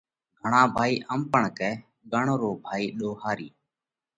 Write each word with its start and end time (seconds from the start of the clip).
گھڻا 0.39 0.61
ڀائِي 0.75 0.95
ام 1.11 1.21
پڻ 1.31 1.43
ڪئه: 1.57 1.71
ڳڻ 2.11 2.25
رو 2.41 2.51
ڀائِي 2.65 2.85
ۮوهارِي۔ 2.97 3.47